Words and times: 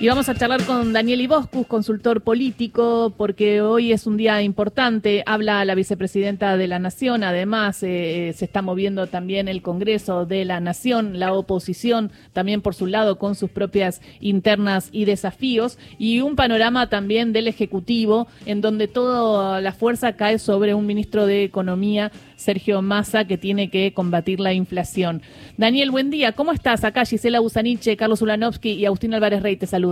Y 0.00 0.06
vamos 0.06 0.28
a 0.28 0.34
charlar 0.36 0.62
con 0.62 0.92
Daniel 0.92 1.22
Iboscus, 1.22 1.66
consultor 1.66 2.20
político, 2.20 3.12
porque 3.16 3.60
hoy 3.62 3.90
es 3.90 4.06
un 4.06 4.16
día 4.16 4.40
importante. 4.42 5.24
Habla 5.26 5.64
la 5.64 5.74
vicepresidenta 5.74 6.56
de 6.56 6.68
la 6.68 6.78
Nación, 6.78 7.24
además 7.24 7.82
eh, 7.82 8.32
se 8.36 8.44
está 8.44 8.62
moviendo 8.62 9.08
también 9.08 9.48
el 9.48 9.60
Congreso 9.60 10.24
de 10.24 10.44
la 10.44 10.60
Nación, 10.60 11.18
la 11.18 11.32
oposición 11.32 12.12
también 12.32 12.62
por 12.62 12.76
su 12.76 12.86
lado 12.86 13.18
con 13.18 13.34
sus 13.34 13.50
propias 13.50 14.00
internas 14.20 14.88
y 14.92 15.04
desafíos, 15.04 15.80
y 15.98 16.20
un 16.20 16.36
panorama 16.36 16.88
también 16.88 17.32
del 17.32 17.48
Ejecutivo 17.48 18.28
en 18.46 18.60
donde 18.60 18.86
toda 18.86 19.60
la 19.60 19.72
fuerza 19.72 20.12
cae 20.12 20.38
sobre 20.38 20.74
un 20.74 20.86
ministro 20.86 21.26
de 21.26 21.42
Economía, 21.42 22.12
Sergio 22.36 22.82
Massa, 22.82 23.24
que 23.24 23.36
tiene 23.36 23.68
que 23.68 23.92
combatir 23.92 24.38
la 24.38 24.52
inflación. 24.52 25.22
Daniel, 25.56 25.90
buen 25.90 26.10
día. 26.10 26.30
¿Cómo 26.30 26.52
estás? 26.52 26.84
Acá 26.84 27.04
Gisela 27.04 27.40
Busaniche, 27.40 27.96
Carlos 27.96 28.22
Ulanovsky 28.22 28.74
y 28.74 28.86
Agustín 28.86 29.12
Álvarez 29.12 29.42
Rey 29.42 29.56
te 29.56 29.66
saludan. 29.66 29.87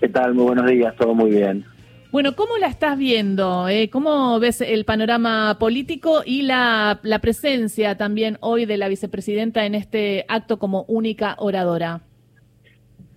¿Qué 0.00 0.08
tal? 0.08 0.34
Muy 0.34 0.44
buenos 0.44 0.66
días, 0.66 0.94
todo 0.96 1.14
muy 1.14 1.30
bien. 1.30 1.64
Bueno, 2.10 2.34
¿cómo 2.34 2.56
la 2.56 2.68
estás 2.68 2.96
viendo? 2.96 3.68
Eh? 3.68 3.90
¿Cómo 3.90 4.38
ves 4.40 4.62
el 4.62 4.84
panorama 4.86 5.58
político 5.58 6.22
y 6.24 6.42
la, 6.42 7.00
la 7.02 7.18
presencia 7.18 7.98
también 7.98 8.38
hoy 8.40 8.64
de 8.64 8.78
la 8.78 8.88
vicepresidenta 8.88 9.66
en 9.66 9.74
este 9.74 10.24
acto 10.28 10.58
como 10.58 10.84
única 10.88 11.34
oradora? 11.38 12.00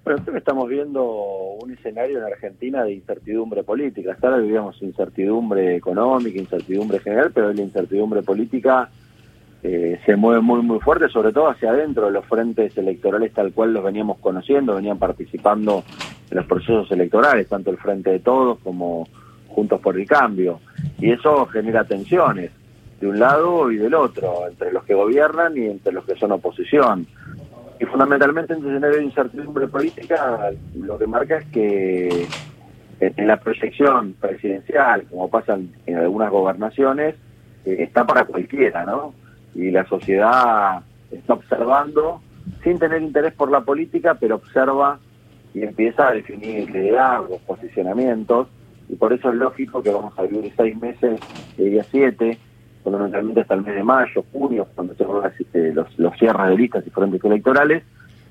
Bueno, 0.03 0.21
estamos 0.35 0.67
viendo 0.67 1.05
un 1.61 1.71
escenario 1.71 2.17
en 2.17 2.23
Argentina 2.25 2.83
de 2.83 2.93
incertidumbre 2.93 3.63
política. 3.63 4.13
Hasta 4.13 4.27
ahora 4.27 4.41
vivíamos 4.41 4.81
incertidumbre 4.81 5.75
económica, 5.75 6.39
incertidumbre 6.39 6.99
general, 6.99 7.31
pero 7.33 7.53
la 7.53 7.61
incertidumbre 7.61 8.23
política 8.23 8.89
eh, 9.63 9.99
se 10.05 10.15
mueve 10.15 10.41
muy 10.41 10.61
muy 10.61 10.79
fuerte, 10.79 11.07
sobre 11.09 11.31
todo 11.31 11.49
hacia 11.49 11.69
adentro 11.69 12.07
de 12.07 12.11
los 12.11 12.25
frentes 12.25 12.75
electorales 12.77 13.31
tal 13.31 13.53
cual 13.53 13.73
los 13.73 13.83
veníamos 13.83 14.17
conociendo, 14.17 14.75
venían 14.75 14.97
participando 14.97 15.83
en 16.31 16.37
los 16.37 16.45
procesos 16.47 16.91
electorales, 16.91 17.47
tanto 17.47 17.69
el 17.69 17.77
Frente 17.77 18.09
de 18.09 18.19
Todos 18.19 18.57
como 18.59 19.07
Juntos 19.49 19.79
por 19.81 19.99
el 19.99 20.07
Cambio. 20.07 20.59
Y 20.97 21.11
eso 21.11 21.45
genera 21.47 21.83
tensiones 21.83 22.51
de 22.99 23.07
un 23.07 23.19
lado 23.19 23.71
y 23.71 23.77
del 23.77 23.93
otro, 23.93 24.47
entre 24.47 24.71
los 24.71 24.83
que 24.83 24.95
gobiernan 24.95 25.55
y 25.57 25.65
entre 25.67 25.91
los 25.91 26.05
que 26.05 26.15
son 26.15 26.31
oposición. 26.31 27.05
Y 27.79 27.85
fundamentalmente 27.85 28.53
en 28.53 28.59
escenario 28.59 28.97
de 28.97 29.03
incertidumbre 29.03 29.67
política, 29.67 30.51
lo 30.75 30.97
que 30.97 31.07
marca 31.07 31.37
es 31.37 31.45
que 31.45 32.27
en 32.99 33.27
la 33.27 33.37
proyección 33.37 34.13
presidencial, 34.13 35.03
como 35.09 35.29
pasa 35.29 35.57
en 35.87 35.97
algunas 35.97 36.29
gobernaciones, 36.29 37.15
eh, 37.65 37.77
está 37.79 38.05
para 38.05 38.25
cualquiera, 38.25 38.85
¿no? 38.85 39.13
Y 39.55 39.71
la 39.71 39.85
sociedad 39.85 40.81
está 41.11 41.33
observando 41.33 42.21
sin 42.63 42.79
tener 42.79 43.01
interés 43.01 43.33
por 43.33 43.51
la 43.51 43.61
política, 43.61 44.15
pero 44.15 44.35
observa 44.35 44.99
y 45.53 45.63
empieza 45.63 46.07
a 46.07 46.13
definir 46.13 46.69
liderazgos, 46.69 47.41
posicionamientos, 47.41 48.47
y 48.87 48.95
por 48.95 49.13
eso 49.13 49.29
es 49.29 49.35
lógico 49.35 49.81
que 49.83 49.89
vamos 49.89 50.17
a 50.17 50.23
vivir 50.23 50.53
seis 50.55 50.77
meses, 50.77 51.19
de 51.57 51.65
día 51.65 51.83
siete, 51.83 52.37
fundamentalmente 52.83 53.41
hasta 53.41 53.53
el 53.55 53.61
mes 53.61 53.75
de 53.75 53.83
mayo, 53.83 54.25
junio, 54.31 54.67
cuando 54.75 54.95
se 54.95 55.03
van 55.03 55.31
este, 55.37 55.73
los, 55.73 55.99
los 55.99 56.17
cierres 56.17 56.47
de 56.49 56.57
listas 56.57 56.87
y 56.87 56.89
frentes 56.89 57.23
electorales, 57.23 57.83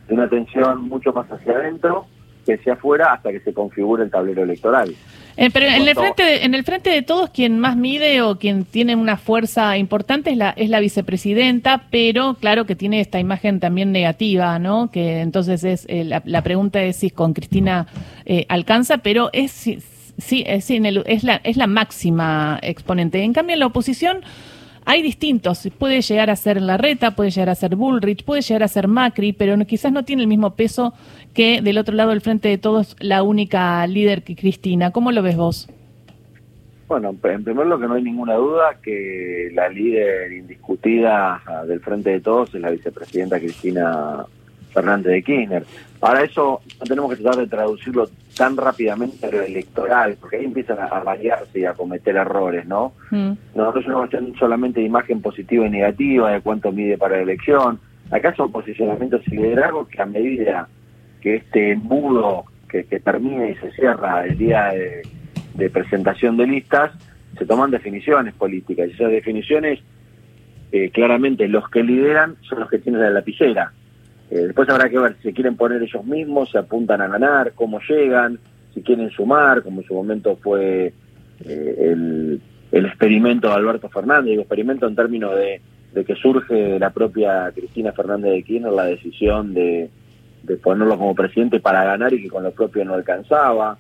de 0.09 0.15
una 0.15 0.25
atención 0.25 0.83
mucho 0.89 1.13
más 1.13 1.31
hacia 1.31 1.53
adentro 1.53 2.07
que 2.45 2.55
hacia 2.55 2.75
afuera 2.75 3.13
hasta 3.13 3.31
que 3.31 3.41
se 3.41 3.53
configure 3.53 4.05
el 4.05 4.11
tablero 4.11 4.43
electoral. 4.43 4.95
Eh, 5.37 5.49
pero 5.51 5.67
en 5.67 5.89
el 5.89 5.95
frente 5.95 6.23
de, 6.23 6.45
en 6.45 6.55
el 6.55 6.65
frente 6.65 6.91
de 6.91 7.03
todos 7.03 7.31
quien 7.31 7.59
más 7.59 7.77
mide 7.77 8.21
o 8.23 8.39
quien 8.39 8.65
tiene 8.65 8.97
una 8.97 9.17
fuerza 9.17 9.79
importante 9.79 10.31
es 10.31 10.37
la 10.37 10.51
es 10.51 10.69
la 10.69 10.81
vicepresidenta, 10.81 11.85
pero 11.91 12.35
claro 12.35 12.67
que 12.67 12.77
tiene 12.77 13.01
esta 13.01 13.21
imagen 13.21 13.61
también 13.61 13.93
negativa, 13.93 14.59
¿no? 14.59 14.91
Que 14.91 15.21
entonces 15.21 15.65
es 15.65 15.87
eh, 15.89 16.05
la, 16.05 16.43
pregunta 16.43 16.83
es 16.83 16.97
si 16.97 17.11
con 17.11 17.33
Cristina 17.33 17.87
eh, 18.27 18.45
alcanza, 18.49 18.99
pero 18.99 19.31
es 19.33 19.51
sí, 19.53 20.45
es, 20.47 20.71
es 20.71 21.25
la 21.25 21.41
es 21.43 21.57
la 21.57 21.67
máxima 21.67 22.59
exponente. 22.63 23.23
En 23.23 23.33
cambio 23.33 23.55
en 23.55 23.61
la 23.61 23.67
oposición 23.67 24.23
hay 24.85 25.03
distintos, 25.03 25.69
puede 25.79 26.01
llegar 26.01 26.31
a 26.31 26.37
ser 26.37 26.61
Larreta, 26.61 27.15
puede 27.15 27.31
llegar 27.31 27.51
a 27.51 27.55
ser 27.55 27.77
Bullrich, 27.77 28.25
puede 28.25 28.43
llegar 28.43 28.63
a 28.63 28.69
ser 28.69 28.89
Macri, 28.89 29.33
pero 29.33 29.57
quizás 29.67 29.93
no 29.93 30.05
tiene 30.05 30.23
el 30.23 30.29
mismo 30.29 30.55
peso 30.55 30.95
que 31.35 31.63
del 31.63 31.79
otro 31.79 31.95
lado 31.95 32.11
del 32.11 32.21
frente 32.21 32.49
de 32.49 32.59
todos 32.59 32.97
la 32.99 33.23
única 33.23 33.87
líder 33.87 34.23
que 34.23 34.35
Cristina. 34.35 34.91
¿Cómo 34.91 35.13
lo 35.13 35.23
ves 35.23 35.37
vos? 35.37 35.69
Bueno, 36.89 37.15
en 37.23 37.45
primer 37.45 37.67
lugar 37.67 37.89
no 37.89 37.95
hay 37.95 38.03
ninguna 38.03 38.35
duda 38.35 38.79
que 38.83 39.51
la 39.55 39.69
líder 39.69 40.33
indiscutida 40.33 41.41
del 41.69 41.79
frente 41.79 42.11
de 42.11 42.21
todos 42.21 42.53
es 42.53 42.61
la 42.61 42.71
vicepresidenta 42.71 43.39
Cristina 43.39 44.25
Fernández 44.73 45.13
de 45.13 45.23
Kirchner. 45.23 45.65
Para 46.01 46.25
eso 46.25 46.61
tenemos 46.89 47.11
que 47.11 47.23
tratar 47.23 47.43
de 47.43 47.47
traducirlo 47.47 48.09
tan 48.41 48.57
rápidamente 48.57 49.27
a 49.27 49.31
lo 49.31 49.43
electoral, 49.43 50.17
porque 50.19 50.39
ahí 50.39 50.47
empiezan 50.47 50.79
a, 50.79 50.87
variarse 51.01 51.61
y 51.61 51.67
a 51.67 51.75
cometer 51.75 52.17
errores, 52.17 52.65
¿no? 52.65 52.95
Mm. 53.11 53.33
Nosotros 53.55 53.87
no 53.87 54.05
estamos 54.05 54.31
solamente 54.39 54.81
de 54.81 54.87
imagen 54.87 55.21
positiva 55.21 55.67
y 55.67 55.69
negativa, 55.69 56.33
de 56.33 56.41
cuánto 56.41 56.73
mide 56.73 56.97
para 56.97 57.17
la 57.17 57.23
elección. 57.23 57.79
Acá 58.11 58.35
son 58.35 58.51
posicionamientos 58.51 59.21
y 59.29 59.33
liderazgos 59.33 59.89
que 59.89 60.01
a 60.01 60.07
medida 60.07 60.69
que 61.21 61.37
este 61.37 61.73
embudo 61.73 62.47
que, 62.67 62.85
que 62.85 62.99
termina 63.01 63.47
y 63.47 63.57
se 63.57 63.73
cierra 63.73 64.25
el 64.25 64.39
día 64.39 64.73
de, 65.59 65.69
presentación 65.69 66.39
de 66.39 66.47
listas, 66.47 66.93
se 67.37 67.45
toman 67.45 67.71
definiciones 67.71 68.33
políticas. 68.33 68.89
Y 68.89 68.93
esas 68.93 69.11
definiciones, 69.11 69.81
eh, 70.73 70.89
claramente, 70.89 71.47
los 71.47 71.69
que 71.69 71.83
lideran 71.83 72.37
son 72.49 72.61
los 72.61 72.71
que 72.71 72.79
tienen 72.79 73.03
la 73.03 73.11
lapicera. 73.11 73.75
Eh, 74.31 74.47
después 74.47 74.69
habrá 74.69 74.89
que 74.89 74.99
ver 74.99 75.17
si 75.17 75.23
se 75.23 75.33
quieren 75.33 75.57
poner 75.57 75.83
ellos 75.83 76.05
mismos, 76.05 76.51
se 76.51 76.59
apuntan 76.59 77.01
a 77.01 77.09
ganar, 77.09 77.53
cómo 77.55 77.81
llegan, 77.81 78.39
si 78.73 78.83
quieren 78.83 79.11
sumar, 79.11 79.63
como 79.63 79.81
en 79.81 79.87
su 79.87 79.95
momento 79.95 80.37
fue 80.37 80.93
eh, 81.45 81.93
el, 81.93 82.41
experimento 82.73 83.49
de 83.49 83.55
Alberto 83.55 83.89
Fernández, 83.89 84.35
el 84.35 84.41
experimento 84.41 84.87
en 84.87 84.95
términos 84.95 85.35
de, 85.35 85.61
de 85.93 86.05
que 86.05 86.15
surge 86.15 86.79
la 86.79 86.91
propia 86.91 87.51
Cristina 87.53 87.93
Fernández 87.93 88.33
de 88.33 88.43
Kirchner 88.45 88.73
la 88.73 88.85
decisión 88.85 89.53
de, 89.53 89.91
de 90.45 90.57
ponerlo 90.57 90.97
como 90.97 91.15
presidente 91.15 91.61
para 91.61 91.85
ganar 91.85 92.13
y 92.15 92.23
que 92.23 92.29
con 92.29 92.45
lo 92.45 92.53
propio 92.53 92.85
no 92.85 92.95
alcanzaba. 92.95 93.77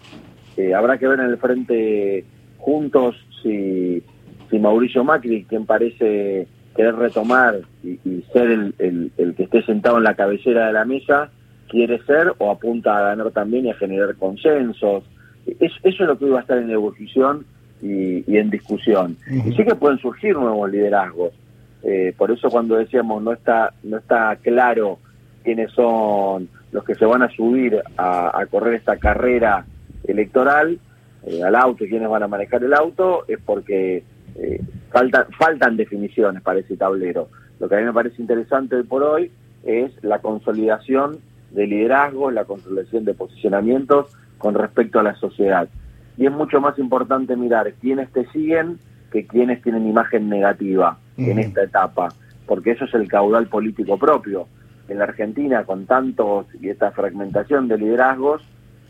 Eh, 0.57 0.75
habrá 0.75 0.99
que 0.99 1.07
ver 1.07 1.21
en 1.21 1.27
el 1.27 1.39
frente 1.39 2.25
juntos 2.59 3.17
si, 3.43 4.03
si 4.51 4.59
Mauricio 4.59 5.05
Macri, 5.05 5.45
quien 5.45 5.65
parece 5.65 6.49
querer 6.81 6.97
retomar 6.97 7.61
y, 7.85 8.25
ser 8.33 8.51
el, 8.51 9.13
el, 9.19 9.35
que 9.35 9.43
esté 9.43 9.63
sentado 9.65 9.99
en 9.99 10.05
la 10.05 10.15
cabecera 10.15 10.69
de 10.69 10.73
la 10.73 10.87
mesa, 10.87 11.31
quiere 11.69 12.03
ser 12.05 12.33
o 12.39 12.51
apunta 12.51 12.97
a 12.97 13.03
ganar 13.03 13.31
también 13.33 13.67
y 13.67 13.71
a 13.71 13.75
generar 13.75 14.15
consensos. 14.17 15.05
eso 15.47 15.79
es 15.83 16.01
lo 16.01 16.17
que 16.17 16.25
iba 16.25 16.39
a 16.39 16.41
estar 16.41 16.57
en 16.57 16.69
negociación 16.69 17.45
y, 17.83 18.25
y 18.27 18.39
en 18.39 18.49
discusión. 18.49 19.19
Y 19.31 19.53
sí 19.53 19.63
que 19.63 19.75
pueden 19.75 19.99
surgir 19.99 20.35
nuevos 20.37 20.71
liderazgos. 20.71 21.35
Eh, 21.83 22.15
por 22.17 22.31
eso 22.31 22.49
cuando 22.49 22.77
decíamos 22.77 23.23
no 23.23 23.33
está 23.33 23.73
no 23.83 23.99
está 23.99 24.37
claro 24.37 24.99
quiénes 25.43 25.71
son 25.73 26.49
los 26.73 26.85
que 26.85 26.95
se 26.95 27.05
van 27.05 27.23
a 27.23 27.31
subir 27.31 27.79
a, 27.99 28.47
correr 28.51 28.75
esta 28.75 28.97
carrera 28.97 29.67
electoral 30.05 30.79
eh, 31.27 31.43
al 31.43 31.57
auto 31.57 31.85
y 31.85 31.91
quiénes 31.91 32.09
van 32.09 32.23
a 32.23 32.29
manejar 32.29 32.65
el 32.65 32.73
auto, 32.73 33.25
es 33.29 33.39
porque 33.45 34.03
eh, 34.37 34.61
faltan, 34.91 35.27
faltan 35.39 35.77
definiciones 35.77 36.43
para 36.43 36.61
ese 36.61 36.77
tablero. 36.77 37.29
Lo 37.59 37.69
que 37.69 37.77
a 37.77 37.79
mí 37.79 37.85
me 37.85 37.93
parece 37.93 38.21
interesante 38.21 38.77
hoy 38.77 38.83
por 38.85 39.03
hoy 39.03 39.31
es 39.65 39.93
la 40.03 40.21
consolidación 40.21 41.19
de 41.51 41.67
liderazgo, 41.67 42.31
la 42.31 42.45
consolidación 42.45 43.05
de 43.05 43.15
posicionamientos 43.15 44.17
con 44.39 44.55
respecto 44.55 45.01
a 45.01 45.03
la 45.03 45.15
sociedad. 45.17 45.69
Y 46.17 46.27
es 46.27 46.33
mucho 46.33 46.61
más 46.61 46.79
importante 46.79 47.37
mirar 47.37 47.73
quiénes 47.81 48.11
te 48.13 48.27
siguen 48.27 48.79
que 49.11 49.27
quiénes 49.27 49.61
tienen 49.63 49.89
imagen 49.89 50.29
negativa 50.29 50.97
en 51.17 51.39
esta 51.39 51.65
etapa, 51.65 52.09
porque 52.47 52.71
eso 52.71 52.85
es 52.85 52.95
el 52.95 53.09
caudal 53.09 53.49
político 53.49 53.99
propio 53.99 54.47
en 54.89 54.99
la 54.99 55.05
Argentina 55.05 55.65
con 55.65 55.87
tantos 55.87 56.47
y 56.61 56.69
esta 56.69 56.91
fragmentación 56.91 57.69
de 57.69 57.79
liderazgos, 57.79 58.43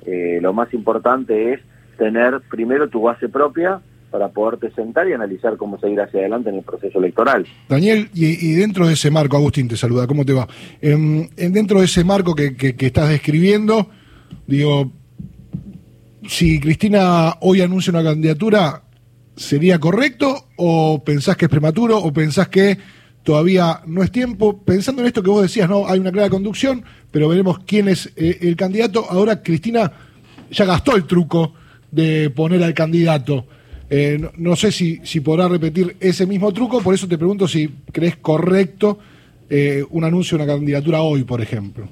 eh, 0.07 0.39
lo 0.41 0.53
más 0.53 0.73
importante 0.73 1.53
es 1.53 1.61
tener 1.99 2.41
primero 2.51 2.89
tu 2.89 3.03
base 3.03 3.29
propia 3.29 3.81
para 4.11 4.29
poderte 4.29 4.71
sentar 4.73 5.09
y 5.09 5.13
analizar 5.13 5.57
cómo 5.57 5.79
seguir 5.79 6.01
hacia 6.01 6.21
adelante 6.21 6.51
en 6.51 6.57
el 6.57 6.63
proceso 6.63 6.99
electoral. 6.99 7.47
Daniel, 7.69 8.09
y, 8.15 8.53
dentro 8.53 8.87
de 8.87 8.95
ese 8.95 9.11
marco, 9.11 9.37
Agustín 9.37 9.69
te 9.69 9.77
saluda, 9.77 10.07
¿cómo 10.07 10.25
te 10.25 10.33
va? 10.33 10.49
En, 10.81 11.31
dentro 11.37 11.79
de 11.79 11.87
ese 11.87 12.05
marco 12.05 12.35
que, 12.35 12.57
que, 12.57 12.87
estás 12.87 13.09
describiendo, 13.09 13.89
digo, 14.47 14.91
si 16.27 16.61
Cristina 16.61 17.37
hoy 17.41 17.61
anuncia 17.61 17.91
una 17.91 18.03
candidatura, 18.03 18.83
¿sería 19.37 19.79
correcto 19.79 20.49
o 20.57 21.03
pensás 21.05 21.37
que 21.37 21.47
es 21.47 21.51
prematuro 21.51 21.99
o 21.99 22.13
pensás 22.13 22.49
que 22.49 22.79
todavía 23.23 23.81
no 23.87 24.03
es 24.03 24.11
tiempo. 24.11 24.63
Pensando 24.63 25.03
en 25.03 25.09
esto 25.09 25.23
que 25.23 25.31
vos 25.31 25.43
decías, 25.43 25.69
no 25.69 25.89
hay 25.89 25.99
una 25.99 26.13
clara 26.13 26.31
conducción, 26.31 26.85
pero 27.11 27.29
veremos 27.29 27.61
quién 27.67 27.89
es 27.89 28.11
eh, 28.17 28.39
el 28.43 28.57
candidato. 28.57 29.07
Ahora 29.09 29.43
Cristina 29.43 29.93
ya 30.51 30.65
gastó 30.65 30.97
el 30.97 31.05
truco 31.05 31.55
de 31.91 32.31
poner 32.31 32.63
al 32.63 32.75
candidato. 32.75 33.47
Eh, 33.93 34.21
no, 34.37 34.55
sé 34.55 34.71
si, 34.71 35.01
si 35.05 35.21
podrá 35.21 35.49
repetir 35.49 35.97
ese 35.99 36.25
mismo 36.25 36.53
truco, 36.53 36.81
por 36.81 36.95
eso 36.95 37.09
te 37.09 37.19
pregunto 37.19 37.49
si 37.49 37.69
crees 37.93 38.17
correcto 38.17 38.99
eh, 39.49 39.85
un 39.91 40.05
anuncio 40.05 40.39
de 40.39 40.45
una 40.45 40.53
candidatura 40.53 41.03
hoy, 41.03 41.25
por 41.25 41.41
ejemplo. 41.41 41.89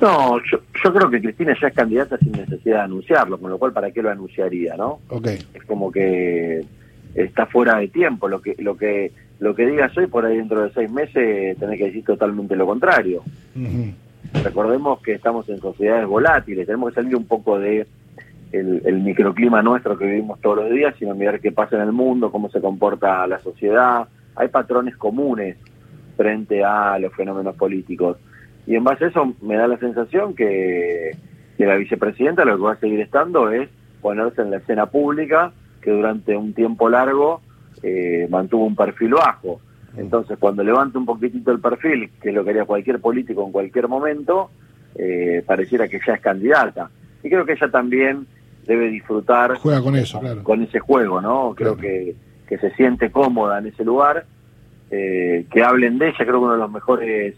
No, 0.00 0.38
yo, 0.50 0.58
yo 0.84 0.92
creo 0.92 1.08
que 1.08 1.20
Cristina 1.20 1.56
ya 1.60 1.68
es 1.68 1.74
candidata 1.74 2.18
sin 2.18 2.32
necesidad 2.32 2.78
de 2.78 2.82
anunciarlo, 2.82 3.38
con 3.38 3.48
lo 3.48 3.58
cual 3.58 3.72
para 3.72 3.92
qué 3.92 4.02
lo 4.02 4.10
anunciaría, 4.10 4.76
¿no? 4.76 4.98
Okay. 5.08 5.38
Es 5.54 5.64
como 5.64 5.92
que 5.92 6.64
está 7.14 7.46
fuera 7.46 7.78
de 7.78 7.88
tiempo. 7.88 8.28
Lo 8.28 8.42
que 8.42 8.56
lo 8.58 8.76
que 8.76 9.12
lo 9.38 9.54
que 9.54 9.66
digas 9.66 9.96
hoy 9.96 10.08
por 10.08 10.26
ahí 10.26 10.36
dentro 10.36 10.62
de 10.62 10.72
seis 10.72 10.90
meses 10.90 11.56
tenés 11.58 11.78
que 11.78 11.86
decir 11.86 12.04
totalmente 12.04 12.56
lo 12.56 12.66
contrario. 12.66 13.22
Recordemos 14.44 15.00
que 15.00 15.12
estamos 15.12 15.48
en 15.48 15.60
sociedades 15.60 16.06
volátiles, 16.06 16.66
tenemos 16.66 16.90
que 16.90 16.96
salir 16.96 17.16
un 17.16 17.26
poco 17.26 17.58
de 17.58 17.86
el, 18.52 19.00
microclima 19.02 19.62
nuestro 19.62 19.98
que 19.98 20.06
vivimos 20.06 20.40
todos 20.40 20.58
los 20.58 20.70
días, 20.70 20.94
sino 20.98 21.14
mirar 21.14 21.40
qué 21.40 21.52
pasa 21.52 21.76
en 21.76 21.82
el 21.82 21.92
mundo, 21.92 22.32
cómo 22.32 22.50
se 22.50 22.60
comporta 22.60 23.26
la 23.26 23.38
sociedad. 23.40 24.08
Hay 24.36 24.48
patrones 24.48 24.96
comunes 24.96 25.56
frente 26.16 26.64
a 26.64 26.98
los 26.98 27.14
fenómenos 27.14 27.56
políticos. 27.56 28.16
Y 28.66 28.74
en 28.74 28.84
base 28.84 29.06
a 29.06 29.08
eso 29.08 29.34
me 29.42 29.56
da 29.56 29.66
la 29.66 29.78
sensación 29.78 30.34
que, 30.34 31.12
que 31.56 31.66
la 31.66 31.76
vicepresidenta 31.76 32.44
lo 32.44 32.56
que 32.56 32.62
va 32.62 32.72
a 32.72 32.80
seguir 32.80 33.00
estando 33.00 33.50
es 33.50 33.68
ponerse 34.00 34.42
en 34.42 34.50
la 34.50 34.58
escena 34.58 34.86
pública, 34.86 35.52
que 35.80 35.90
durante 35.90 36.36
un 36.36 36.52
tiempo 36.54 36.88
largo 36.88 37.40
eh, 37.82 38.26
mantuvo 38.30 38.66
un 38.66 38.76
perfil 38.76 39.14
bajo. 39.14 39.60
Entonces, 39.96 40.38
cuando 40.38 40.62
levanta 40.62 40.98
un 40.98 41.06
poquitito 41.06 41.50
el 41.50 41.60
perfil, 41.60 42.10
que 42.20 42.28
es 42.28 42.34
lo 42.34 42.44
que 42.44 42.50
haría 42.50 42.64
cualquier 42.64 43.00
político 43.00 43.44
en 43.44 43.52
cualquier 43.52 43.88
momento, 43.88 44.50
eh, 44.94 45.42
pareciera 45.46 45.88
que 45.88 46.00
ya 46.06 46.14
es 46.14 46.20
candidata. 46.20 46.90
Y 47.22 47.28
creo 47.28 47.44
que 47.44 47.52
ella 47.52 47.70
también 47.70 48.26
debe 48.68 48.90
disfrutar 48.90 49.56
Juega 49.56 49.80
con 49.80 49.96
eso, 49.96 50.20
claro. 50.20 50.44
con 50.44 50.62
ese 50.62 50.78
juego, 50.78 51.22
¿no? 51.22 51.54
Creo 51.56 51.76
que, 51.76 52.14
que 52.46 52.58
se 52.58 52.70
siente 52.74 53.10
cómoda 53.10 53.58
en 53.58 53.66
ese 53.66 53.82
lugar, 53.82 54.26
eh, 54.90 55.46
que 55.50 55.62
hablen 55.62 55.98
de 55.98 56.08
ella, 56.08 56.18
creo 56.18 56.32
que 56.32 56.44
una 56.44 56.52
de 56.52 56.60
los 56.60 56.70
mejores, 56.70 57.34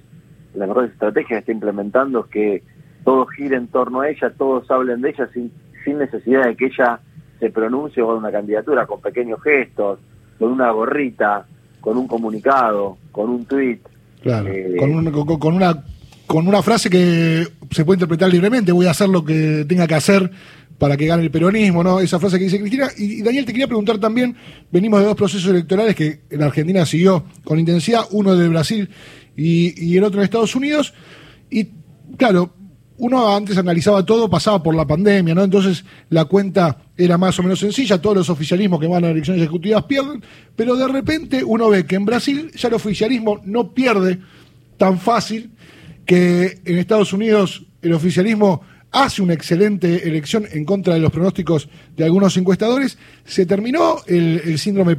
las 0.55 0.69
mejores 0.69 0.91
estrategias 0.91 1.29
que 1.29 1.39
está 1.39 1.53
implementando 1.53 2.25
es 2.25 2.27
que 2.27 2.63
todo 3.05 3.27
gire 3.27 3.57
en 3.57 3.69
torno 3.69 4.01
a 4.01 4.11
ella, 4.11 4.33
todos 4.37 4.69
hablen 4.73 5.03
de 5.03 5.11
ella 5.11 5.29
sin, 5.33 5.53
sin 5.85 5.99
necesidad 5.99 6.47
de 6.47 6.57
que 6.57 6.67
ella 6.67 6.99
se 7.39 7.49
pronuncie 7.51 8.03
con 8.03 8.17
una 8.17 8.33
candidatura, 8.33 8.87
con 8.87 9.01
pequeños 9.01 9.41
gestos, 9.41 10.01
con 10.37 10.51
una 10.51 10.73
gorrita, 10.73 11.47
con 11.81 11.97
un 11.97 12.09
comunicado, 12.09 12.99
con 13.13 13.31
un 13.31 13.45
tuit. 13.45 13.81
Claro, 14.21 14.49
eh, 14.49 14.75
con, 14.77 15.39
con, 15.39 15.55
una 15.55 15.85
con 16.27 16.49
una 16.49 16.61
frase 16.61 16.91
que 16.91 17.47
se 17.71 17.85
puede 17.85 17.99
interpretar 17.99 18.29
libremente, 18.29 18.73
voy 18.73 18.87
a 18.87 18.91
hacer 18.91 19.09
lo 19.09 19.25
que 19.25 19.65
tenga 19.69 19.87
que 19.87 19.95
hacer 19.95 20.31
para 20.81 20.97
que 20.97 21.05
gane 21.05 21.23
el 21.23 21.31
peronismo, 21.31 21.85
¿no? 21.85 22.01
Esa 22.01 22.19
frase 22.19 22.39
que 22.39 22.45
dice 22.45 22.59
Cristina. 22.59 22.89
Y, 22.97 23.21
Daniel, 23.21 23.45
te 23.45 23.53
quería 23.53 23.67
preguntar 23.67 23.99
también, 23.99 24.35
venimos 24.73 25.01
de 25.01 25.07
dos 25.09 25.15
procesos 25.15 25.51
electorales 25.51 25.95
que 25.95 26.23
en 26.31 26.43
Argentina 26.43 26.87
siguió 26.87 27.27
con 27.45 27.59
intensidad, 27.59 28.07
uno 28.13 28.35
de 28.35 28.49
Brasil 28.49 28.89
y, 29.37 29.75
y 29.85 29.99
el 29.99 30.05
otro 30.05 30.21
en 30.21 30.25
Estados 30.25 30.57
Unidos. 30.57 30.95
Y 31.51 31.69
claro, 32.17 32.55
uno 32.97 33.37
antes 33.37 33.59
analizaba 33.59 34.07
todo, 34.07 34.31
pasaba 34.31 34.63
por 34.63 34.75
la 34.75 34.87
pandemia, 34.87 35.35
¿no? 35.35 35.45
Entonces 35.45 35.85
la 36.09 36.25
cuenta 36.25 36.79
era 36.97 37.19
más 37.19 37.39
o 37.39 37.43
menos 37.43 37.59
sencilla, 37.59 38.01
todos 38.01 38.17
los 38.17 38.31
oficialismos 38.31 38.81
que 38.81 38.87
van 38.87 39.05
a 39.05 39.11
elecciones 39.11 39.43
ejecutivas 39.43 39.85
pierden, 39.85 40.25
pero 40.57 40.77
de 40.77 40.89
repente 40.89 41.45
uno 41.45 41.69
ve 41.69 41.85
que 41.85 41.97
en 41.97 42.07
Brasil 42.07 42.51
ya 42.57 42.69
el 42.69 42.75
oficialismo 42.75 43.43
no 43.45 43.75
pierde 43.75 44.19
tan 44.79 44.99
fácil, 44.99 45.51
que 46.07 46.63
en 46.65 46.79
Estados 46.79 47.13
Unidos 47.13 47.67
el 47.83 47.93
oficialismo 47.93 48.63
hace 48.93 49.23
una 49.23 49.35
excelente 49.35 50.09
elección 50.09 50.45
en 50.53 50.65
contra 50.65 50.95
de 50.95 51.01
los 51.01 51.13
pronósticos 51.13 51.69
de 51.97 52.05
algunos 52.05 52.37
encuestadores, 52.37 52.99
se 53.25 53.47
terminó 53.47 53.97
el, 54.07 54.59
síndrome 54.59 54.99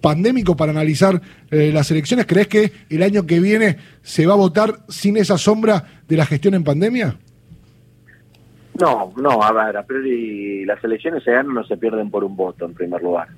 pandémico 0.00 0.56
para 0.56 0.72
analizar 0.72 1.20
eh, 1.50 1.70
las 1.72 1.90
elecciones. 1.90 2.26
¿Crees 2.26 2.48
que 2.48 2.72
el 2.90 3.02
año 3.02 3.26
que 3.26 3.40
viene 3.40 3.76
se 4.02 4.26
va 4.26 4.34
a 4.34 4.36
votar 4.36 4.80
sin 4.88 5.16
esa 5.16 5.38
sombra 5.38 5.84
de 6.08 6.16
la 6.16 6.26
gestión 6.26 6.54
en 6.54 6.64
pandemia? 6.64 7.16
No, 8.80 9.12
no, 9.16 9.42
a 9.42 9.52
ver, 9.52 9.76
a 9.76 9.82
priori 9.84 10.64
las 10.64 10.82
elecciones 10.82 11.22
se 11.22 11.32
ganan 11.32 11.56
o 11.58 11.64
se 11.64 11.76
pierden 11.76 12.10
por 12.10 12.24
un 12.24 12.34
voto 12.34 12.64
en 12.64 12.74
primer 12.74 13.02
lugar. 13.02 13.28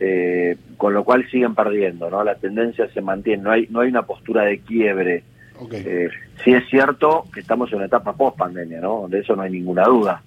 Eh, 0.00 0.56
con 0.76 0.92
lo 0.92 1.04
cual 1.04 1.24
siguen 1.30 1.54
perdiendo, 1.54 2.10
¿no? 2.10 2.24
La 2.24 2.34
tendencia 2.34 2.88
se 2.92 3.00
mantiene, 3.00 3.42
no 3.42 3.52
hay, 3.52 3.68
no 3.70 3.80
hay 3.80 3.88
una 3.88 4.02
postura 4.02 4.44
de 4.44 4.58
quiebre. 4.58 5.22
Eh, 5.70 6.08
sí 6.42 6.52
es 6.52 6.68
cierto 6.68 7.24
que 7.32 7.40
estamos 7.40 7.70
en 7.70 7.76
una 7.76 7.86
etapa 7.86 8.12
post 8.12 8.36
pandemia, 8.36 8.80
¿no? 8.80 9.06
De 9.08 9.20
eso 9.20 9.36
no 9.36 9.42
hay 9.42 9.52
ninguna 9.52 9.84
duda. 9.84 10.22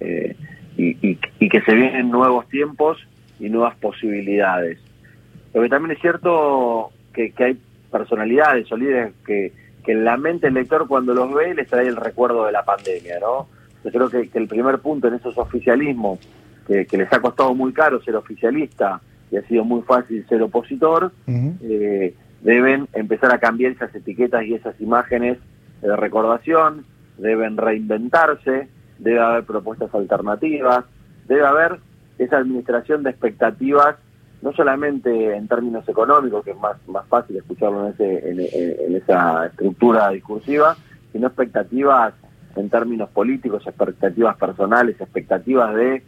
Eh, 0.00 0.36
y, 0.76 0.96
y, 1.38 1.48
que 1.48 1.60
se 1.62 1.74
vienen 1.74 2.10
nuevos 2.10 2.48
tiempos 2.48 2.98
y 3.38 3.50
nuevas 3.50 3.76
posibilidades. 3.76 4.78
Lo 5.52 5.62
que 5.62 5.68
también 5.68 5.96
es 5.96 6.00
cierto 6.00 6.90
que, 7.12 7.32
que 7.32 7.44
hay 7.44 7.58
personalidades 7.90 8.70
o 8.72 8.76
líderes 8.76 9.12
que, 9.26 9.52
que 9.84 9.92
en 9.92 10.04
la 10.04 10.16
mente 10.16 10.46
del 10.46 10.54
lector 10.54 10.86
cuando 10.88 11.12
los 11.14 11.32
ve 11.34 11.54
les 11.54 11.68
trae 11.68 11.86
el 11.86 11.96
recuerdo 11.96 12.46
de 12.46 12.52
la 12.52 12.64
pandemia, 12.64 13.18
¿no? 13.20 13.48
Yo 13.84 13.90
creo 13.90 14.08
que, 14.08 14.38
el 14.38 14.48
primer 14.48 14.78
punto 14.78 15.08
en 15.08 15.14
esos 15.14 15.36
oficialismos, 15.36 16.20
que, 16.66 16.86
les 16.90 17.12
ha 17.12 17.20
costado 17.20 17.54
muy 17.54 17.72
caro 17.72 18.00
ser 18.02 18.14
oficialista 18.14 19.00
y 19.30 19.36
ha 19.36 19.42
sido 19.42 19.64
muy 19.64 19.82
fácil 19.82 20.24
ser 20.28 20.40
opositor, 20.42 21.12
eh, 21.26 22.14
deben 22.42 22.88
empezar 22.92 23.32
a 23.32 23.38
cambiar 23.38 23.72
esas 23.72 23.94
etiquetas 23.94 24.44
y 24.44 24.54
esas 24.54 24.78
imágenes 24.80 25.38
de 25.80 25.96
recordación, 25.96 26.84
deben 27.18 27.56
reinventarse, 27.56 28.68
debe 28.98 29.20
haber 29.20 29.44
propuestas 29.44 29.94
alternativas, 29.94 30.84
debe 31.26 31.46
haber 31.46 31.78
esa 32.18 32.38
administración 32.38 33.02
de 33.02 33.10
expectativas, 33.10 33.96
no 34.42 34.52
solamente 34.52 35.36
en 35.36 35.46
términos 35.48 35.88
económicos, 35.88 36.44
que 36.44 36.50
es 36.50 36.58
más, 36.58 36.76
más 36.88 37.06
fácil 37.06 37.36
escucharlo 37.36 37.86
en, 37.86 37.92
ese, 37.92 38.86
en 38.86 38.96
esa 38.96 39.46
estructura 39.46 40.10
discursiva, 40.10 40.76
sino 41.12 41.28
expectativas 41.28 42.14
en 42.56 42.68
términos 42.68 43.08
políticos, 43.10 43.62
expectativas 43.66 44.36
personales, 44.36 45.00
expectativas 45.00 45.74
de 45.74 46.02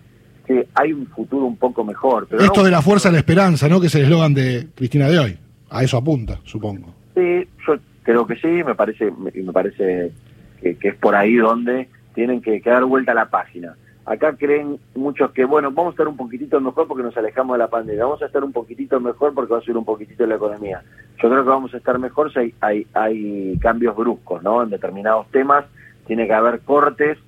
que 0.47 0.69
hay 0.75 0.93
un 0.93 1.07
futuro 1.07 1.47
un 1.47 1.57
poco 1.57 1.85
mejor. 1.85 2.27
Pero 2.29 2.43
Esto 2.43 2.63
de 2.63 2.71
la 2.71 2.83
fuerza 2.83 3.09
de 3.09 3.15
la 3.15 3.19
esperanza, 3.19 3.69
¿no? 3.69 3.81
Que 3.81 3.87
es 3.87 3.95
el 3.95 4.03
eslogan 4.03 4.35
de 4.35 4.69
Cristina 4.75 5.09
de 5.09 5.19
hoy. 5.19 5.39
A 5.71 5.83
eso 5.83 5.97
apunta, 5.97 6.41
supongo. 6.45 6.95
Sí, 7.15 7.49
yo 7.67 7.77
creo 8.03 8.27
que 8.27 8.37
sí, 8.37 8.63
me 8.65 8.75
parece, 8.75 9.11
me, 9.11 9.53
parece 9.53 10.13
que, 10.61 10.77
es 10.81 10.95
por 10.97 11.15
ahí 11.15 11.37
donde 11.37 11.89
tienen 12.15 12.41
que, 12.41 12.61
dar 12.61 12.85
vuelta 12.85 13.13
a 13.13 13.17
la 13.17 13.31
página. 13.31 13.75
Acá 14.07 14.37
creen 14.37 14.79
muchos 14.95 15.31
que, 15.33 15.47
bueno, 15.47 15.71
vamos 15.71 15.93
a 15.93 15.95
estar 15.95 16.09
un 16.09 16.17
poquitito 16.17 16.61
mejor 16.61 16.87
porque 16.87 17.03
nos 17.03 17.17
alejamos 17.17 17.55
de 17.55 17.59
la 17.59 17.69
pandemia, 17.69 18.05
vamos 18.05 18.23
a 18.23 18.27
estar 18.27 18.45
un 18.45 18.53
poquitito 18.53 19.01
mejor 19.01 19.33
porque 19.33 19.55
va 19.55 19.59
a 19.59 19.63
subir 19.63 19.79
un 19.79 19.85
poquitito 19.85 20.27
la 20.27 20.35
economía. 20.35 20.83
Yo 21.23 21.31
creo 21.31 21.43
que 21.43 21.49
vamos 21.49 21.73
a 21.73 21.79
estar 21.79 21.99
mejor 21.99 22.31
si 22.33 22.39
hay, 22.39 22.55
hay, 22.61 22.87
hay 22.93 23.59
cambios 23.61 23.97
bruscos, 23.97 24.43
¿no? 24.43 24.63
En 24.63 24.69
determinados 24.69 25.27
temas 25.31 25.65
tiene 26.07 26.27
que 26.27 26.35
haber 26.35 26.61
cortes 26.61 27.19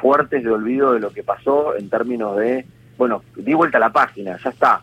fuertes 0.00 0.42
de 0.42 0.50
olvido 0.50 0.92
de 0.92 1.00
lo 1.00 1.10
que 1.10 1.22
pasó 1.22 1.76
en 1.76 1.88
términos 1.88 2.36
de, 2.36 2.66
bueno, 2.98 3.22
di 3.36 3.54
vuelta 3.54 3.78
a 3.78 3.80
la 3.80 3.92
página, 3.92 4.38
ya 4.42 4.50
está, 4.50 4.82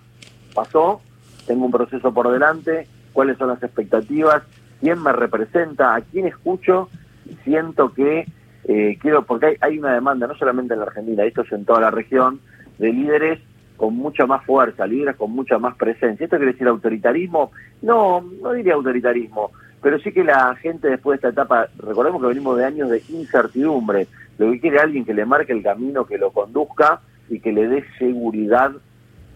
pasó, 0.53 1.01
tengo 1.47 1.65
un 1.65 1.71
proceso 1.71 2.13
por 2.13 2.31
delante, 2.31 2.87
cuáles 3.13 3.37
son 3.37 3.47
las 3.47 3.63
expectativas, 3.63 4.43
quién 4.79 5.01
me 5.01 5.11
representa, 5.11 5.95
a 5.95 6.01
quién 6.01 6.27
escucho, 6.27 6.89
y 7.25 7.35
siento 7.43 7.93
que 7.93 8.27
eh, 8.65 8.97
quiero, 9.01 9.23
porque 9.23 9.57
hay, 9.59 9.79
una 9.79 9.93
demanda, 9.93 10.27
no 10.27 10.35
solamente 10.35 10.73
en 10.73 10.81
la 10.81 10.85
Argentina, 10.85 11.23
esto 11.23 11.41
es 11.41 11.51
en 11.51 11.65
toda 11.65 11.81
la 11.81 11.91
región, 11.91 12.39
de 12.77 12.91
líderes 12.91 13.39
con 13.77 13.95
mucha 13.95 14.25
más 14.25 14.45
fuerza, 14.45 14.85
líderes 14.85 15.15
con 15.15 15.31
mucha 15.31 15.57
más 15.57 15.75
presencia. 15.75 16.25
¿Esto 16.25 16.37
quiere 16.37 16.51
decir 16.51 16.67
autoritarismo? 16.67 17.51
No, 17.81 18.21
no 18.41 18.53
diría 18.53 18.73
autoritarismo, 18.73 19.51
pero 19.81 19.99
sí 19.99 20.11
que 20.11 20.23
la 20.23 20.55
gente 20.55 20.89
después 20.89 21.19
de 21.19 21.27
esta 21.27 21.41
etapa, 21.41 21.69
recordemos 21.77 22.21
que 22.21 22.27
venimos 22.27 22.57
de 22.57 22.65
años 22.65 22.89
de 22.89 23.01
incertidumbre, 23.09 24.07
lo 24.37 24.51
que 24.51 24.59
quiere 24.59 24.79
alguien 24.79 25.05
que 25.05 25.13
le 25.13 25.25
marque 25.25 25.53
el 25.53 25.63
camino, 25.63 26.05
que 26.05 26.17
lo 26.17 26.31
conduzca 26.31 27.01
y 27.29 27.39
que 27.39 27.51
le 27.51 27.67
dé 27.67 27.83
seguridad 27.97 28.71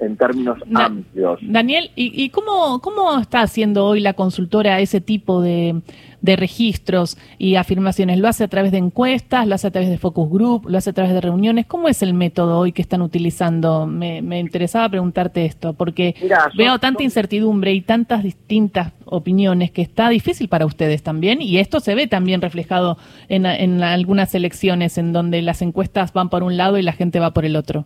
en 0.02 0.18
términos 0.18 0.58
amplios. 0.74 1.40
Daniel, 1.42 1.92
¿y, 1.96 2.30
cómo, 2.30 2.80
cómo 2.82 3.20
está 3.20 3.42
haciendo 3.42 3.86
hoy 3.86 4.00
la 4.00 4.14
consultora 4.14 4.80
ese 4.80 5.00
tipo 5.00 5.42
de, 5.42 5.82
registros 6.22 7.18
y 7.38 7.56
afirmaciones? 7.56 8.20
¿Lo 8.20 8.28
hace 8.28 8.44
a 8.44 8.48
través 8.48 8.72
de 8.72 8.80
encuestas? 8.80 9.48
¿Lo 9.48 9.56
hace 9.56 9.68
a 9.68 9.72
través 9.72 9.90
de 9.90 9.98
focus 9.98 10.30
group? 10.30 10.68
¿Lo 10.68 10.78
hace 10.78 10.90
a 10.90 10.94
través 10.94 11.14
de 11.14 11.22
reuniones? 11.22 11.66
¿Cómo 11.68 11.88
es 11.88 12.02
el 12.02 12.14
método 12.14 12.60
hoy 12.60 12.72
que 12.72 12.82
están 12.82 13.02
utilizando? 13.02 13.86
Me, 13.86 14.40
interesaba 14.40 14.90
preguntarte 14.90 15.46
esto, 15.46 15.74
porque 15.74 16.16
veo 16.58 16.80
tanta 16.80 17.04
incertidumbre 17.04 17.74
y 17.74 17.82
tantas 17.82 18.24
distintas 18.24 18.94
opiniones 19.06 19.72
que 19.72 19.82
está 19.82 20.10
difícil 20.10 20.48
para 20.48 20.66
ustedes 20.66 21.04
también, 21.04 21.42
y 21.42 21.58
esto 21.58 21.80
se 21.80 21.96
ve 21.96 22.08
también 22.08 22.42
reflejado 22.42 22.98
en, 23.30 23.46
en 23.46 23.84
algunas 23.84 24.34
elecciones 24.34 24.98
en 24.98 25.14
donde 25.14 25.42
las 25.42 25.62
encuestas 25.62 26.14
van 26.14 26.30
por 26.30 26.44
un 26.44 26.58
lado 26.58 26.78
y 26.78 26.82
la 26.82 26.94
gente 26.94 27.20
va 27.20 27.32
por 27.32 27.46
el 27.46 27.56
otro. 27.56 27.86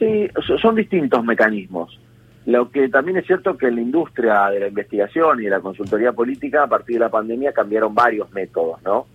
Sí, 0.00 0.28
son 0.60 0.74
distintos 0.74 1.22
mecanismos. 1.24 2.00
Lo 2.46 2.70
que 2.70 2.88
también 2.88 3.18
es 3.18 3.26
cierto 3.26 3.56
que 3.56 3.68
en 3.68 3.74
la 3.76 3.80
industria 3.82 4.46
de 4.48 4.60
la 4.60 4.68
investigación 4.68 5.40
y 5.40 5.44
de 5.44 5.50
la 5.50 5.60
consultoría 5.60 6.12
política, 6.12 6.62
a 6.64 6.66
partir 6.66 6.94
de 6.96 7.00
la 7.00 7.10
pandemia, 7.10 7.52
cambiaron 7.52 7.94
varios 7.94 8.32
métodos, 8.32 8.82
¿no? 8.82 9.06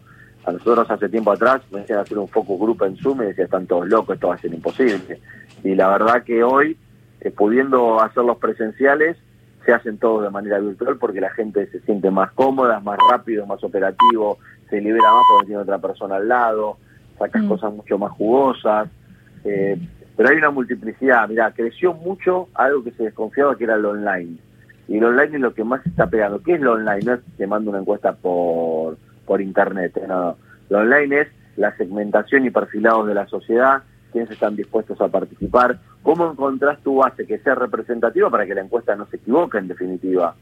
A 0.46 0.52
nosotros 0.52 0.90
hace 0.92 1.10
tiempo 1.10 1.32
atrás 1.32 1.62
me 1.72 1.80
decían 1.80 2.00
hacer 2.00 2.20
un 2.20 2.28
focus 2.28 2.60
group 2.60 2.84
en 2.84 2.96
Zoom 2.98 3.24
y 3.24 3.26
decían, 3.26 3.46
están 3.46 3.66
todos 3.66 3.88
locos, 3.90 4.14
esto 4.14 4.28
va 4.28 4.36
a 4.36 4.38
ser 4.38 4.54
imposible. 4.54 5.20
Y 5.64 5.74
la 5.74 5.90
verdad 5.90 6.24
que 6.24 6.44
hoy, 6.44 6.78
eh, 7.22 7.32
pudiendo 7.32 8.00
hacerlos 8.00 8.38
presenciales, 8.38 9.18
se 9.66 9.74
hacen 9.74 9.98
todos 9.98 10.22
de 10.22 10.30
manera 10.30 10.60
virtual 10.60 10.98
porque 11.00 11.20
la 11.20 11.32
gente 11.32 11.66
se 11.72 11.80
siente 11.80 12.12
más 12.12 12.32
cómoda, 12.34 12.80
más 12.80 13.00
rápido, 13.10 13.48
más 13.48 13.64
operativo, 13.64 14.38
se 14.70 14.80
libera 14.80 15.12
más 15.12 15.24
porque 15.32 15.48
tiene 15.48 15.64
otra 15.64 15.80
persona 15.80 16.18
al 16.18 16.28
lado, 16.28 16.78
sacas 17.18 17.42
Mm. 17.44 17.48
cosas 17.48 17.74
mucho 17.74 17.98
más 17.98 18.12
jugosas. 18.12 18.88
eh, 19.48 19.78
pero 20.16 20.30
hay 20.30 20.38
una 20.38 20.52
multiplicidad. 20.52 21.28
Mira, 21.28 21.52
creció 21.52 21.94
mucho 21.94 22.48
algo 22.54 22.84
que 22.84 22.92
se 22.92 23.04
desconfiaba 23.04 23.58
que 23.58 23.66
era 23.66 23.78
lo 23.78 23.92
online. 23.92 24.38
Y 24.88 25.00
lo 25.00 25.10
online 25.10 25.36
es 25.36 25.42
lo 25.42 25.54
que 25.54 25.64
más 25.64 25.86
está 25.86 26.08
pegando. 26.08 26.42
¿Qué 26.42 26.54
es 26.54 26.62
lo 26.62 26.74
online? 26.74 27.02
No 27.06 27.14
es 27.14 27.20
que 27.22 27.32
te 27.38 27.48
mando 27.48 27.72
una 27.72 27.80
encuesta 27.80 28.14
por, 28.14 28.98
por 29.26 29.42
internet. 29.42 29.98
¿eh? 29.98 30.06
No. 30.08 30.38
Lo 30.70 30.80
online 30.80 31.22
es 31.22 31.28
la 31.58 31.76
segmentación 31.76 32.46
y 32.46 32.50
perfilados 32.50 33.08
de 33.08 33.14
la 33.14 33.28
sociedad, 33.28 33.84
quiénes 34.12 34.32
están 34.32 34.56
dispuestos 34.56 35.00
a 35.02 35.08
participar, 35.08 35.80
cómo 36.04 36.32
encontrás 36.32 36.80
tu 36.82 36.98
base 36.98 37.26
que 37.26 37.40
sea 37.40 37.56
representativa 37.56 38.30
para 38.30 38.46
que 38.46 38.56
la 38.56 38.62
encuesta 38.62 38.96
no 38.96 39.06
se 39.08 39.18
equivoque 39.18 39.58
en 39.58 39.68
definitiva. 39.68 40.36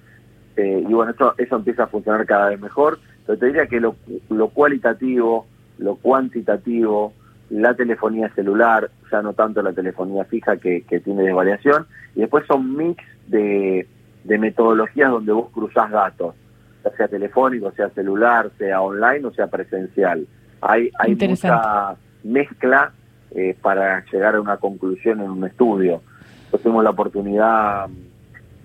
Eh, 0.56 0.84
y 0.88 0.94
bueno, 0.94 1.12
eso, 1.12 1.34
eso 1.38 1.56
empieza 1.56 1.84
a 1.84 1.88
funcionar 1.88 2.26
cada 2.26 2.50
vez 2.50 2.60
mejor, 2.60 3.00
pero 3.26 3.40
te 3.40 3.48
diría 3.48 3.66
que 3.68 3.80
lo, 3.80 3.96
lo 4.30 4.50
cualitativo, 4.50 5.48
lo 5.78 5.96
cuantitativo, 5.96 7.14
la 7.50 7.74
telefonía 7.76 8.30
celular, 8.34 8.90
ya 9.12 9.22
no 9.22 9.34
tanto 9.34 9.62
la 9.62 9.74
telefonía 9.74 10.26
fija 10.26 10.58
que, 10.58 10.82
que 10.84 11.00
tiene 11.00 11.24
desvariación, 11.24 11.86
y 12.16 12.22
después 12.22 12.46
son 12.48 12.76
mix 12.76 13.04
de, 13.28 13.88
de 14.24 14.38
metodologías 14.38 15.12
donde 15.12 15.32
vos 15.32 15.50
cruzás 15.52 15.92
datos, 15.92 16.36
ya 16.84 16.92
sea 16.98 17.08
telefónico, 17.08 17.72
sea 17.72 17.90
celular, 17.90 18.50
sea 18.58 18.82
online 18.82 19.26
o 19.28 19.34
sea 19.34 19.48
presencial. 19.48 20.26
Hay, 20.62 20.90
hay 21.00 21.16
mucha 21.16 21.96
mezcla 22.24 22.92
eh, 23.32 23.56
para 23.62 24.04
llegar 24.12 24.36
a 24.36 24.42
una 24.42 24.58
conclusión 24.58 25.22
en 25.22 25.30
un 25.30 25.44
estudio. 25.46 26.02
Nosotros 26.46 26.62
tuvimos 26.62 26.84
la 26.84 26.90
oportunidad 26.92 27.88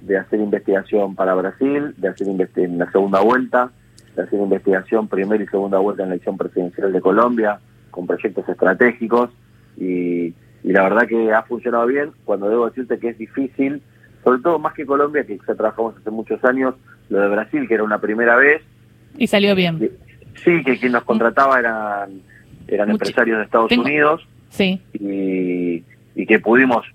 de 0.02 0.16
hacer 0.16 0.40
investigación 0.40 1.14
para 1.14 1.34
Brasil, 1.34 1.94
de 1.96 2.08
hacer 2.08 2.28
investi- 2.28 2.64
en 2.64 2.78
la 2.78 2.90
segunda 2.92 3.20
vuelta, 3.20 3.70
de 4.14 4.22
hacer 4.22 4.38
investigación 4.38 5.08
primera 5.08 5.42
y 5.42 5.46
segunda 5.48 5.78
vuelta 5.78 6.02
en 6.02 6.10
la 6.10 6.14
elección 6.14 6.36
presidencial 6.36 6.92
de 6.92 7.00
Colombia, 7.00 7.58
con 7.98 8.06
proyectos 8.06 8.48
estratégicos, 8.48 9.30
y, 9.76 10.26
y 10.62 10.72
la 10.72 10.84
verdad 10.84 11.08
que 11.08 11.32
ha 11.32 11.42
funcionado 11.42 11.84
bien, 11.88 12.10
cuando 12.24 12.48
debo 12.48 12.68
decirte 12.68 12.96
que 13.00 13.08
es 13.08 13.18
difícil, 13.18 13.82
sobre 14.22 14.40
todo 14.40 14.60
más 14.60 14.72
que 14.74 14.86
Colombia, 14.86 15.24
que 15.26 15.36
ya 15.36 15.54
trabajamos 15.56 15.96
hace 15.96 16.08
muchos 16.12 16.44
años, 16.44 16.76
lo 17.08 17.18
de 17.20 17.26
Brasil, 17.28 17.66
que 17.66 17.74
era 17.74 17.82
una 17.82 17.98
primera 18.00 18.36
vez, 18.36 18.62
Y 19.16 19.26
salió 19.26 19.56
bien. 19.56 19.90
sí, 20.44 20.62
que 20.64 20.78
quien 20.78 20.92
nos 20.92 21.02
contrataba 21.02 21.58
eran, 21.58 22.20
eran 22.68 22.88
Muchi- 22.88 22.92
empresarios 22.92 23.38
de 23.38 23.44
Estados 23.46 23.68
Tengo- 23.68 23.82
Unidos, 23.82 24.24
Sí. 24.50 24.80
y, 24.92 25.82
y 26.14 26.26
que 26.26 26.38
pudimos, 26.38 26.86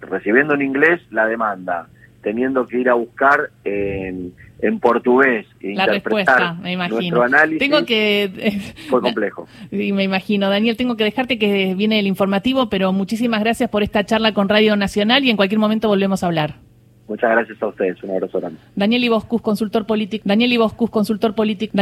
recibiendo 0.00 0.54
en 0.54 0.62
inglés 0.62 1.00
la 1.10 1.26
demanda, 1.26 1.88
teniendo 2.26 2.66
que 2.66 2.80
ir 2.80 2.88
a 2.88 2.94
buscar 2.94 3.50
en, 3.62 4.32
en 4.60 4.80
portugués 4.80 5.46
e 5.60 5.76
La 5.76 5.86
respuesta, 5.86 6.54
me 6.54 6.72
imagino. 6.72 7.22
análisis, 7.22 7.60
Tengo 7.60 7.86
que. 7.86 8.72
fue 8.90 9.00
complejo. 9.00 9.46
Sí, 9.70 9.92
me 9.92 10.02
imagino. 10.02 10.50
Daniel, 10.50 10.76
tengo 10.76 10.96
que 10.96 11.04
dejarte 11.04 11.38
que 11.38 11.76
viene 11.76 12.00
el 12.00 12.08
informativo, 12.08 12.68
pero 12.68 12.92
muchísimas 12.92 13.38
gracias 13.38 13.70
por 13.70 13.84
esta 13.84 14.02
charla 14.04 14.34
con 14.34 14.48
Radio 14.48 14.74
Nacional 14.74 15.24
y 15.24 15.30
en 15.30 15.36
cualquier 15.36 15.60
momento 15.60 15.86
volvemos 15.86 16.24
a 16.24 16.26
hablar. 16.26 16.56
Muchas 17.06 17.30
gracias 17.30 17.62
a 17.62 17.68
ustedes, 17.68 18.02
un 18.02 18.10
abrazo 18.10 18.40
grande. 18.40 18.58
Daniel 18.74 19.04
Iboscus, 19.04 19.40
consultor 19.40 19.86
político. 19.86 20.24
Daniel 20.26 20.52
Iboscus, 20.52 20.90
consultor 20.90 21.36
político. 21.36 21.74